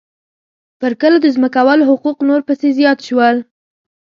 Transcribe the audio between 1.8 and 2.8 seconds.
حقوق نور پسې